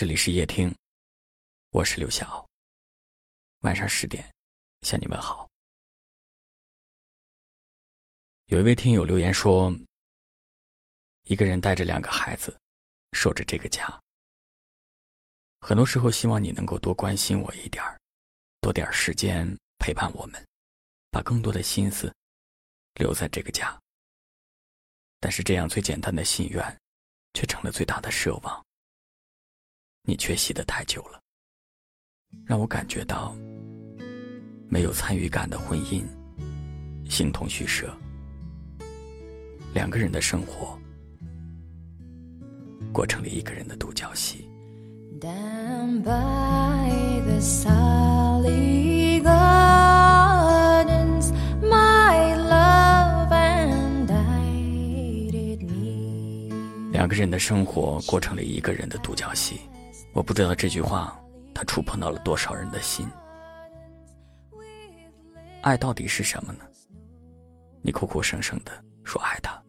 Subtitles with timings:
[0.00, 0.74] 这里是夜听，
[1.72, 2.48] 我是刘晓。
[3.58, 4.34] 晚上十点，
[4.80, 5.46] 向你问好。
[8.46, 9.70] 有一位听友留言说
[11.28, 12.58] ：“一个人带着两个孩子，
[13.12, 13.86] 守着这个家。
[15.60, 18.00] 很多时候，希望你能够多关心我一点儿，
[18.62, 20.42] 多点时间陪伴我们，
[21.10, 22.10] 把更多的心思
[22.94, 23.78] 留在这个家。
[25.18, 26.80] 但是，这样最简单的心愿，
[27.34, 28.64] 却成了最大的奢望。”
[30.02, 31.20] 你缺席的太久了，
[32.44, 33.36] 让我感觉到
[34.68, 36.02] 没有参与感的婚姻
[37.08, 37.94] 形同虚设。
[39.72, 40.76] 两个人的生活
[42.92, 44.48] 过成了一个人的独角戏。
[56.92, 59.60] 两个人的生活过成了一个人的独角戏。
[60.12, 61.18] 我不知道这句话，
[61.54, 63.08] 它触碰到了多少人的心。
[65.62, 66.64] 爱到底是什么呢？
[67.82, 68.72] 你口口声声的
[69.04, 69.62] 说爱他，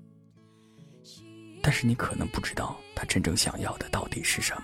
[1.61, 4.63] 但是你可能不知道他真正想要的到底是什么。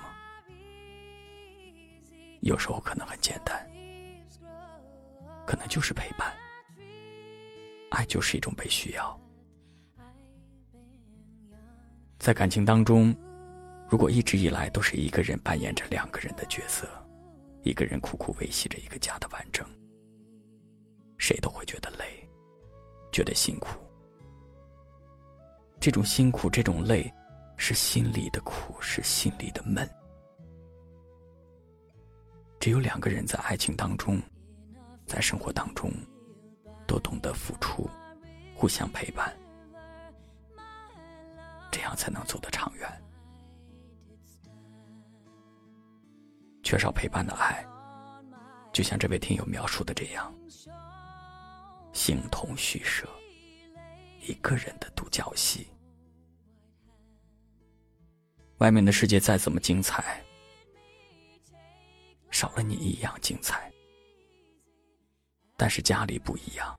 [2.41, 3.69] 有时候可能很简单，
[5.45, 6.33] 可能就是陪伴。
[7.89, 9.19] 爱就是一种被需要，
[12.19, 13.15] 在感情当中。
[13.89, 16.87] 如果一直以来都是一个人扮演着两个人的角色，
[17.63, 19.65] 一个人苦苦维系着一个家的完整，
[21.17, 22.29] 谁都会觉得累，
[23.11, 23.69] 觉得辛苦。
[25.79, 27.09] 这种辛苦，这种累，
[27.55, 29.89] 是心里的苦，是心里的闷。
[32.59, 34.21] 只有两个人在爱情当中，
[35.05, 35.89] 在生活当中，
[36.85, 37.89] 都懂得付出，
[38.53, 39.33] 互相陪伴，
[41.71, 43.03] 这样才能走得长远。
[46.67, 47.65] 缺少陪伴的爱，
[48.73, 50.37] 就像这位听友描述的这样，
[51.93, 53.07] 形同虚设，
[54.19, 55.65] 一个人的独角戏。
[58.57, 60.21] 外面的世界再怎么精彩，
[62.31, 63.71] 少了你一样精彩。
[65.55, 66.77] 但是家里不一样，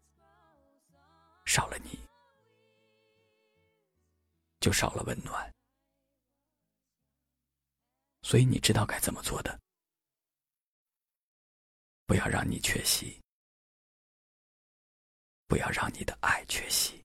[1.47, 1.99] 少了你，
[4.61, 5.51] 就少了温暖。
[8.21, 9.59] 所以你知道该怎么做的。
[12.09, 13.21] 不要让你缺席，
[15.47, 17.05] 不要让你的爱缺席。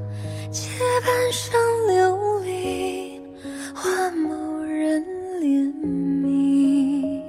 [0.51, 0.67] 街
[1.05, 1.57] 半生
[1.87, 3.21] 流离，
[3.73, 5.01] 换某人
[5.39, 5.71] 怜
[6.21, 7.21] 悯。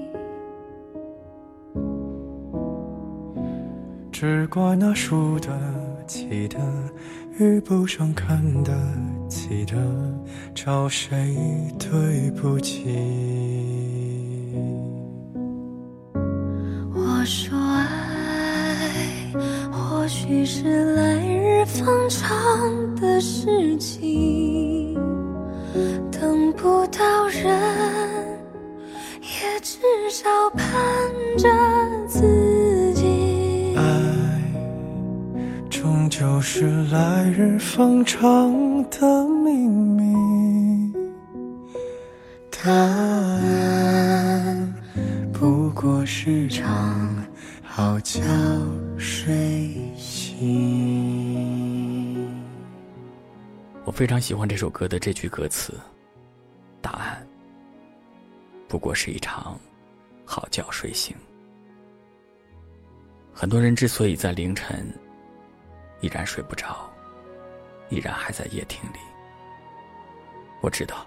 [4.10, 5.48] 只怪那输得
[6.04, 6.58] 起的，
[7.38, 8.72] 遇不上看得
[9.28, 9.76] 起的，
[10.52, 11.36] 找谁
[11.78, 12.88] 对不起？
[16.92, 19.32] 我说爱，
[19.70, 21.14] 或许是来
[21.64, 22.28] 方长
[22.96, 24.94] 的事情，
[26.10, 27.44] 等不到人，
[29.20, 29.78] 也至
[30.10, 30.68] 少盼
[31.38, 31.48] 着
[32.08, 32.92] 自。
[32.94, 33.74] 己。
[33.76, 33.82] 爱
[35.70, 38.52] 终究是来日方长
[38.90, 40.92] 的秘密，
[42.50, 44.74] 答案
[45.32, 47.08] 不过是场
[47.62, 48.20] 好觉
[53.92, 55.78] 非常喜欢这首歌的这句歌词，
[56.80, 57.26] 答案
[58.66, 59.58] 不过是一场
[60.24, 61.14] 好觉睡醒。
[63.34, 64.92] 很多人之所以在凌晨。
[66.00, 66.90] 依然睡不着，
[67.90, 68.98] 依然还在夜听里。
[70.60, 71.06] 我知道，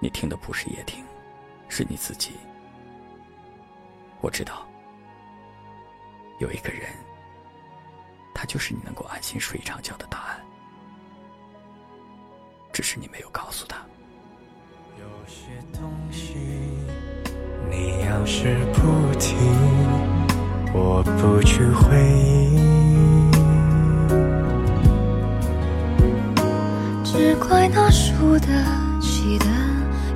[0.00, 1.02] 你听的不是夜听，
[1.66, 2.32] 是你自己。
[4.20, 4.68] 我知道，
[6.40, 6.90] 有一个人
[8.34, 10.44] 他就是你能够安心睡一场觉的答案。
[12.74, 13.76] 只是你没有告诉他。
[14.98, 16.34] 有些东西，
[17.70, 19.36] 你要是不提，
[20.72, 22.58] 我不去回忆。
[27.04, 28.48] 只怪那输得
[29.00, 29.46] 起的，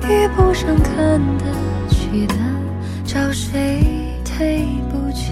[0.09, 1.45] 遇不上看得
[1.87, 2.35] 起的，
[3.05, 5.31] 找谁对不起？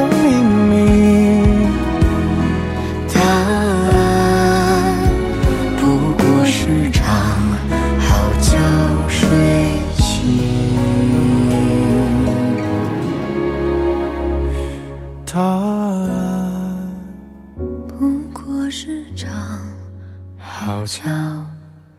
[18.71, 19.29] 是场
[20.39, 21.45] 好觉觉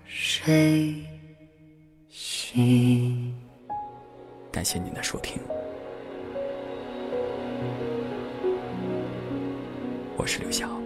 [0.06, 1.04] 睡
[2.08, 3.34] 醒。
[4.50, 5.38] 感谢您的收听，
[10.16, 10.81] 我是刘晓。